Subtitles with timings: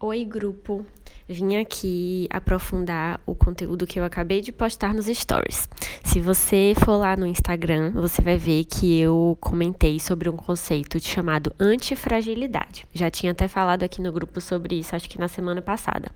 [0.00, 0.86] Oi, grupo.
[1.28, 5.68] Vim aqui aprofundar o conteúdo que eu acabei de postar nos stories.
[6.04, 11.00] Se você for lá no Instagram, você vai ver que eu comentei sobre um conceito
[11.00, 12.86] chamado antifragilidade.
[12.94, 16.12] Já tinha até falado aqui no grupo sobre isso, acho que na semana passada.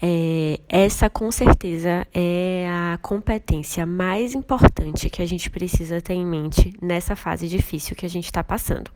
[0.00, 6.26] É, essa, com certeza, é a competência mais importante que a gente precisa ter em
[6.26, 8.90] mente nessa fase difícil que a gente está passando.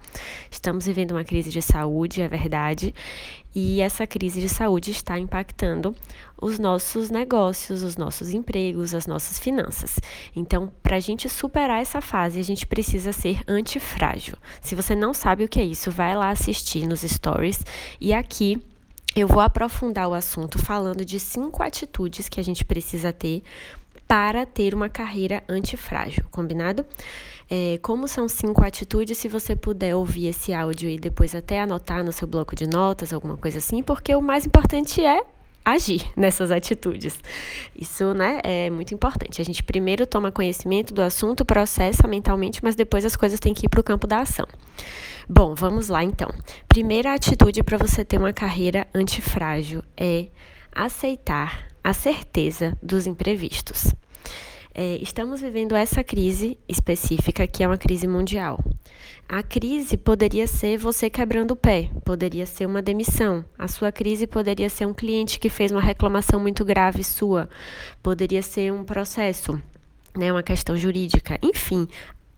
[0.51, 2.95] Estamos vivendo uma crise de saúde, é verdade,
[3.55, 5.95] e essa crise de saúde está impactando
[6.41, 9.99] os nossos negócios, os nossos empregos, as nossas finanças.
[10.37, 14.37] Então, para a gente superar essa fase, a gente precisa ser antifrágil.
[14.61, 17.65] Se você não sabe o que é isso, vai lá assistir nos stories
[18.01, 18.63] e aqui
[19.15, 23.43] eu vou aprofundar o assunto falando de cinco atitudes que a gente precisa ter
[24.07, 26.85] para ter uma carreira antifrágil, combinado?
[27.51, 32.05] É, como são cinco atitudes, se você puder ouvir esse áudio e depois até anotar
[32.05, 35.23] no seu bloco de notas, alguma coisa assim, porque o mais importante é
[35.73, 37.19] agir nessas atitudes.
[37.75, 39.41] Isso, né, é muito importante.
[39.41, 43.67] A gente primeiro toma conhecimento do assunto, processa mentalmente, mas depois as coisas têm que
[43.67, 44.47] ir para o campo da ação.
[45.29, 46.31] Bom, vamos lá então.
[46.67, 50.29] Primeira atitude para você ter uma carreira antifrágil é
[50.73, 53.95] aceitar a certeza dos imprevistos.
[54.81, 58.63] É, estamos vivendo essa crise específica, que é uma crise mundial.
[59.29, 63.45] A crise poderia ser você quebrando o pé, poderia ser uma demissão.
[63.59, 67.51] A sua crise poderia ser um cliente que fez uma reclamação muito grave sua,
[68.01, 69.61] poderia ser um processo,
[70.17, 71.41] né, uma questão jurídica.
[71.43, 71.89] Enfim,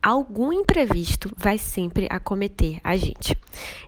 [0.02, 3.36] algum imprevisto vai sempre acometer a gente.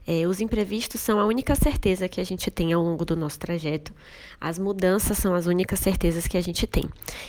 [0.06, 3.38] É, os imprevistos são a única certeza que a gente tem ao longo do nosso
[3.38, 3.92] trajeto.
[4.40, 6.84] As mudanças são as únicas certezas que a gente tem.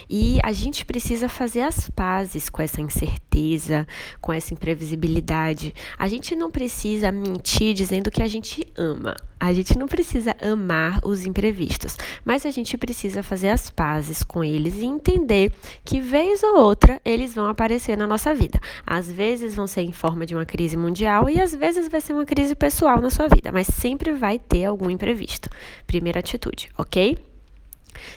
[0.09, 3.87] E a gente precisa fazer as pazes com essa incerteza,
[4.19, 5.73] com essa imprevisibilidade.
[5.97, 9.15] A gente não precisa mentir dizendo que a gente ama.
[9.39, 14.41] A gente não precisa amar os imprevistos, mas a gente precisa fazer as pazes com
[14.41, 15.51] eles e entender
[15.83, 18.57] que vez ou outra eles vão aparecer na nossa vida.
[18.85, 22.13] Às vezes vão ser em forma de uma crise mundial e às vezes vai ser
[22.13, 25.50] uma crise pessoal na sua vida, mas sempre vai ter algum imprevisto.
[25.85, 27.17] Primeira atitude, ok?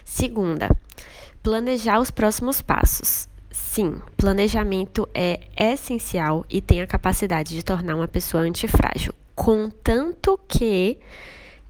[0.04, 0.70] Segunda,
[1.42, 3.28] planejar os próximos passos.
[3.50, 10.98] Sim, planejamento é essencial e tem a capacidade de tornar uma pessoa antifrágil contanto que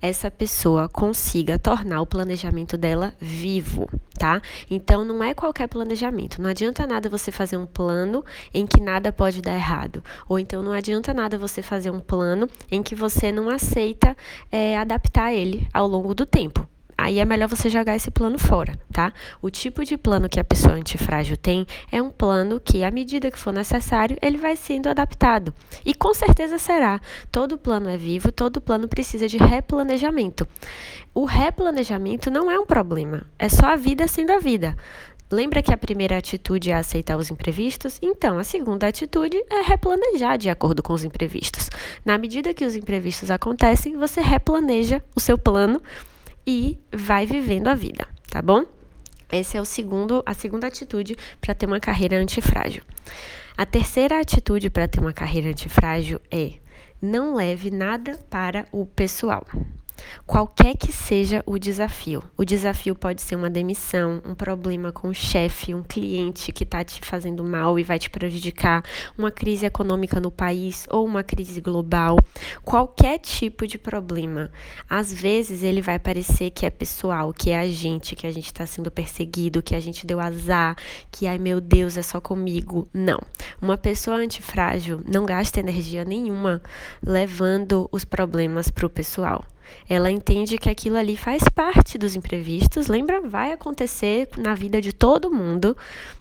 [0.01, 4.41] essa pessoa consiga tornar o planejamento dela vivo, tá?
[4.71, 6.41] Então não é qualquer planejamento.
[6.41, 10.63] Não adianta nada você fazer um plano em que nada pode dar errado, ou então
[10.63, 14.17] não adianta nada você fazer um plano em que você não aceita
[14.51, 18.79] é, adaptar ele ao longo do tempo aí é melhor você jogar esse plano fora,
[18.93, 19.13] tá?
[19.43, 23.31] O tipo de plano que a pessoa antifrágil tem é um plano que, à medida
[23.31, 25.55] que for necessário, ele vai sendo adaptado.
[25.85, 27.01] E com certeza será.
[27.31, 30.47] Todo plano é vivo, todo plano precisa de replanejamento.
[31.15, 34.77] O replanejamento não é um problema, é só a vida sendo a vida.
[35.31, 37.99] Lembra que a primeira atitude é aceitar os imprevistos?
[38.01, 41.69] Então, a segunda atitude é replanejar de acordo com os imprevistos.
[42.05, 45.83] Na medida que os imprevistos acontecem, você replaneja o seu plano
[46.47, 48.65] e vai vivendo a vida, tá bom?
[49.31, 52.83] Esse é o segundo, a segunda atitude para ter uma carreira antifrágil.
[53.57, 56.55] A terceira atitude para ter uma carreira antifrágil é
[57.03, 59.47] não leve nada para o pessoal.
[60.27, 62.23] Qualquer que seja o desafio.
[62.37, 66.83] O desafio pode ser uma demissão, um problema com o chefe, um cliente que está
[66.85, 68.85] te fazendo mal e vai te prejudicar,
[69.17, 72.19] uma crise econômica no país ou uma crise global.
[72.63, 74.51] Qualquer tipo de problema.
[74.89, 78.47] Às vezes ele vai parecer que é pessoal, que é a gente, que a gente
[78.47, 80.77] está sendo perseguido, que a gente deu azar,
[81.11, 82.89] que ai meu Deus, é só comigo.
[82.93, 83.21] Não.
[83.61, 86.63] Uma pessoa antifrágil não gasta energia nenhuma
[87.05, 89.45] levando os problemas para o pessoal.
[89.89, 93.21] Ela entende que aquilo ali faz parte dos imprevistos, lembra?
[93.21, 95.77] Vai acontecer na vida de todo mundo,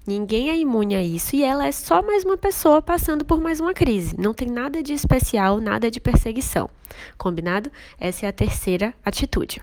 [0.05, 3.59] ninguém é imune a isso e ela é só mais uma pessoa passando por mais
[3.59, 4.15] uma crise.
[4.19, 6.69] Não tem nada de especial, nada de perseguição.
[7.17, 7.71] Combinado?
[7.99, 9.61] Essa é a terceira atitude.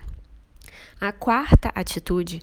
[0.99, 2.41] A quarta atitude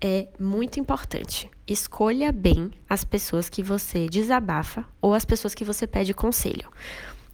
[0.00, 1.50] é muito importante.
[1.66, 6.68] Escolha bem as pessoas que você desabafa ou as pessoas que você pede conselho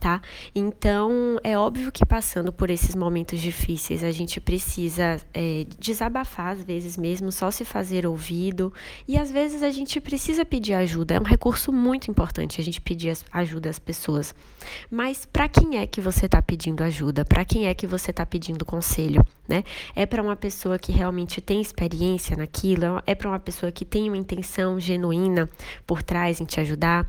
[0.06, 0.22] tá?
[0.54, 6.62] Então, é óbvio que passando por esses momentos difíceis, a gente precisa é, desabafar, às
[6.62, 8.72] vezes mesmo, só se fazer ouvido,
[9.08, 11.14] e às vezes a gente precisa pedir ajuda.
[11.16, 14.32] É um recurso muito importante a gente pedir ajuda às pessoas.
[14.88, 17.24] Mas para quem é que você está pedindo ajuda?
[17.24, 19.26] Para quem é que você está pedindo conselho?
[19.48, 19.64] Né?
[19.94, 23.02] É para uma pessoa que realmente tem experiência naquilo?
[23.08, 25.50] É para uma pessoa que tem uma intenção genuína
[25.84, 27.08] por trás em te ajudar?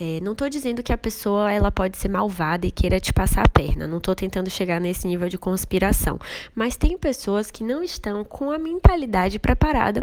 [0.00, 3.44] É, não estou dizendo que a pessoa ela pode ser malvada e queira te passar
[3.44, 3.86] a perna.
[3.86, 6.18] Não estou tentando chegar nesse nível de conspiração.
[6.54, 10.02] Mas tem pessoas que não estão com a mentalidade preparada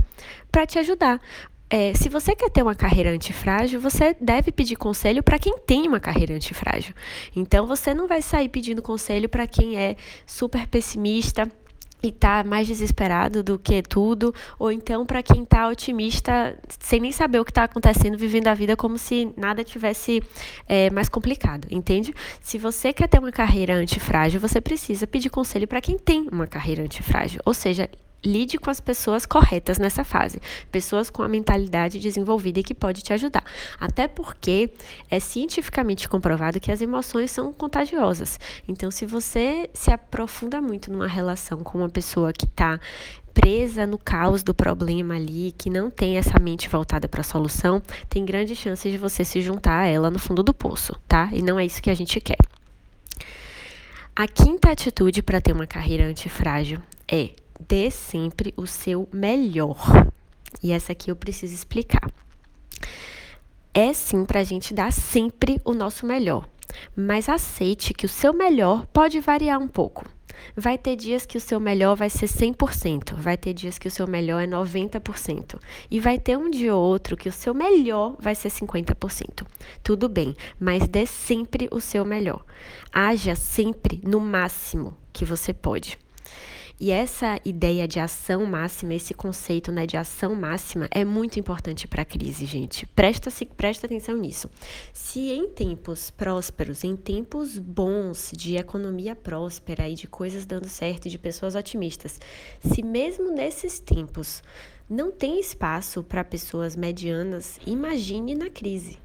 [0.51, 1.21] para te ajudar.
[1.69, 5.87] É, se você quer ter uma carreira antifrágil, você deve pedir conselho para quem tem
[5.87, 6.93] uma carreira antifrágil.
[7.35, 9.95] Então, você não vai sair pedindo conselho para quem é
[10.27, 11.49] super pessimista
[12.01, 17.11] e tá mais desesperado do que tudo, ou então para quem tá otimista sem nem
[17.11, 20.21] saber o que está acontecendo, vivendo a vida como se nada tivesse
[20.67, 22.13] é, mais complicado, entende?
[22.41, 26.47] Se você quer ter uma carreira antifrágil, você precisa pedir conselho para quem tem uma
[26.47, 27.89] carreira antifrágil, ou seja,
[28.25, 30.41] lide com as pessoas corretas nessa fase,
[30.71, 33.43] pessoas com a mentalidade desenvolvida e que pode te ajudar.
[33.79, 34.71] Até porque
[35.09, 38.39] é cientificamente comprovado que as emoções são contagiosas.
[38.67, 42.79] Então, se você se aprofunda muito numa relação com uma pessoa que está
[43.33, 47.81] presa no caos do problema ali, que não tem essa mente voltada para a solução,
[48.09, 51.29] tem grandes chances de você se juntar a ela no fundo do poço, tá?
[51.33, 52.37] E não é isso que a gente quer.
[54.15, 60.07] A quinta atitude para ter uma carreira antifrágil é dê sempre o seu melhor.
[60.61, 62.11] E essa aqui eu preciso explicar.
[63.73, 66.47] É sim para a gente dar sempre o nosso melhor,
[66.95, 70.05] mas aceite que o seu melhor pode variar um pouco.
[70.55, 73.91] Vai ter dias que o seu melhor vai ser 100%, vai ter dias que o
[73.91, 75.59] seu melhor é 90%,
[75.89, 79.45] e vai ter um dia ou outro que o seu melhor vai ser 50%.
[79.83, 82.45] Tudo bem, mas dê sempre o seu melhor.
[82.91, 85.97] Haja sempre no máximo que você pode.
[86.77, 91.87] E essa ideia de ação máxima, esse conceito né, de ação máxima, é muito importante
[91.87, 92.85] para a crise, gente.
[92.87, 94.49] Presta, -se, presta atenção nisso.
[94.91, 101.05] Se em tempos prósperos, em tempos bons de economia próspera e de coisas dando certo
[101.05, 102.19] e de pessoas otimistas,
[102.59, 104.43] se mesmo nesses tempos
[104.89, 108.99] não tem espaço para pessoas medianas, imagine na crise.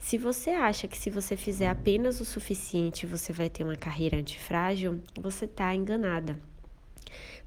[0.00, 4.16] Se você acha que se você fizer apenas o suficiente você vai ter uma carreira
[4.16, 6.36] antifrágil, você está enganada.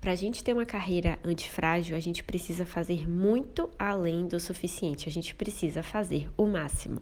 [0.01, 5.09] Para a gente ter uma carreira antifrágil, a gente precisa fazer muito além do suficiente.
[5.09, 7.01] A gente precisa fazer o máximo,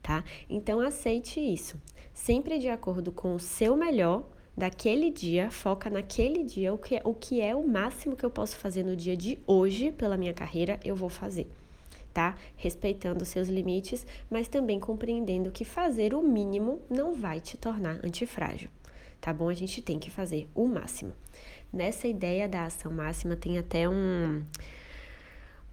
[0.00, 0.22] tá?
[0.48, 1.80] Então aceite isso.
[2.14, 4.24] Sempre de acordo com o seu melhor
[4.56, 8.30] daquele dia, foca naquele dia o que, é, o que é o máximo que eu
[8.30, 11.50] posso fazer no dia de hoje pela minha carreira, eu vou fazer.
[12.14, 12.36] Tá?
[12.56, 18.70] Respeitando seus limites, mas também compreendendo que fazer o mínimo não vai te tornar antifrágil,
[19.20, 19.48] tá bom?
[19.48, 21.12] A gente tem que fazer o máximo.
[21.72, 24.42] Nessa ideia da ação máxima tem até um,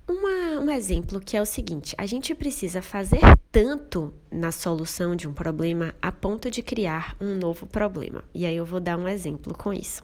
[0.05, 5.27] uma, um exemplo que é o seguinte: a gente precisa fazer tanto na solução de
[5.27, 8.23] um problema a ponto de criar um novo problema.
[8.33, 10.03] E aí eu vou dar um exemplo com isso.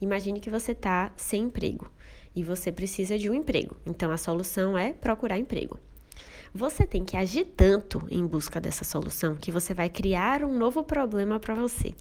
[0.00, 1.90] Imagine que você está sem emprego
[2.34, 3.76] e você precisa de um emprego.
[3.84, 5.78] Então a solução é procurar emprego.
[6.54, 10.82] Você tem que agir tanto em busca dessa solução que você vai criar um novo
[10.82, 11.94] problema para você.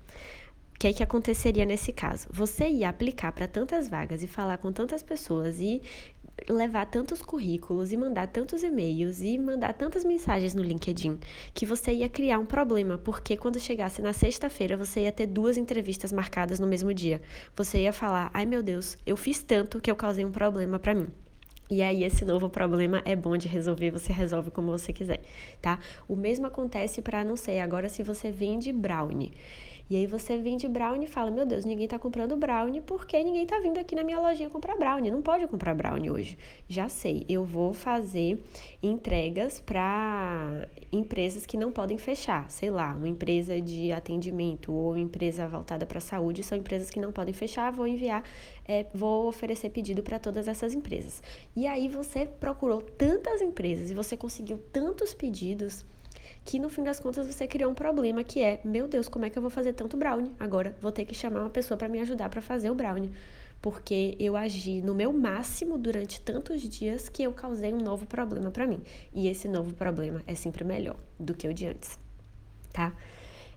[0.78, 2.28] O que, é que aconteceria nesse caso?
[2.32, 5.82] Você ia aplicar para tantas vagas e falar com tantas pessoas e
[6.48, 11.18] levar tantos currículos e mandar tantos e-mails e mandar tantas mensagens no LinkedIn
[11.52, 15.58] que você ia criar um problema, porque quando chegasse na sexta-feira você ia ter duas
[15.58, 17.24] entrevistas marcadas no mesmo dia.
[17.56, 20.94] Você ia falar: "Ai meu Deus, eu fiz tanto que eu causei um problema para
[20.94, 21.08] mim".
[21.70, 25.20] E aí, esse novo problema é bom de resolver, você resolve como você quiser,
[25.62, 25.80] tá?
[26.08, 29.34] O mesmo acontece para, não sei, agora se você vende brownie.
[29.90, 33.46] E aí você vende brownie e fala: Meu Deus, ninguém tá comprando brownie porque ninguém
[33.46, 35.10] tá vindo aqui na minha lojinha comprar brownie.
[35.10, 36.38] Não pode comprar brownie hoje.
[36.68, 38.44] Já sei, eu vou fazer
[38.84, 42.50] entregas para empresas que não podem fechar.
[42.50, 47.12] Sei lá, uma empresa de atendimento ou empresa voltada para saúde são empresas que não
[47.12, 47.72] podem fechar.
[47.72, 48.24] Vou enviar,
[48.68, 51.24] é, vou oferecer pedido para todas essas empresas.
[51.56, 55.86] E aí você procurou tantas empresas e você conseguiu tantos pedidos
[56.48, 59.30] que no fim das contas você criou um problema que é, meu Deus, como é
[59.30, 60.32] que eu vou fazer tanto brownie?
[60.40, 63.12] Agora vou ter que chamar uma pessoa para me ajudar para fazer o brownie,
[63.62, 68.50] porque eu agi no meu máximo durante tantos dias que eu causei um novo problema
[68.50, 68.82] para mim.
[69.14, 72.00] E esse novo problema é sempre melhor do que o de antes,
[72.72, 72.94] tá?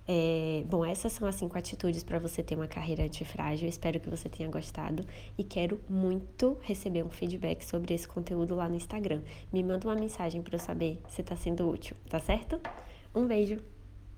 [0.07, 3.67] É, bom, essas são as cinco atitudes para você ter uma carreira antifrágil.
[3.67, 5.05] Espero que você tenha gostado
[5.37, 9.21] e quero muito receber um feedback sobre esse conteúdo lá no Instagram.
[9.51, 12.59] Me manda uma mensagem para eu saber se está sendo útil, tá certo?
[13.13, 13.80] Um beijo!